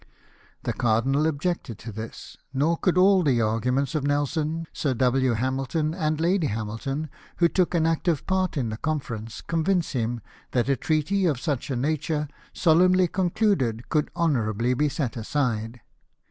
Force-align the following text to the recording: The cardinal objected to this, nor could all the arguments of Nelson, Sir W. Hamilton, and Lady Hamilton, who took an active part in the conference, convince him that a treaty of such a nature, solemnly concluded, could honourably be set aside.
The 0.63 0.73
cardinal 0.73 1.27
objected 1.27 1.77
to 1.77 1.91
this, 1.91 2.35
nor 2.55 2.75
could 2.75 2.97
all 2.97 3.21
the 3.21 3.39
arguments 3.39 3.93
of 3.93 4.03
Nelson, 4.03 4.65
Sir 4.73 4.95
W. 4.95 5.33
Hamilton, 5.33 5.93
and 5.93 6.19
Lady 6.19 6.47
Hamilton, 6.47 7.07
who 7.37 7.47
took 7.47 7.75
an 7.75 7.85
active 7.85 8.25
part 8.25 8.57
in 8.57 8.69
the 8.69 8.77
conference, 8.77 9.41
convince 9.41 9.91
him 9.91 10.21
that 10.53 10.67
a 10.69 10.75
treaty 10.75 11.27
of 11.27 11.39
such 11.39 11.69
a 11.69 11.75
nature, 11.75 12.27
solemnly 12.51 13.07
concluded, 13.07 13.89
could 13.89 14.09
honourably 14.15 14.73
be 14.73 14.89
set 14.89 15.15
aside. 15.15 15.81